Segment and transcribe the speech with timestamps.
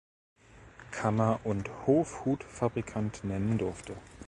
[0.89, 3.95] Kammer- und Hof-Hutfabrikant" nennen durfte.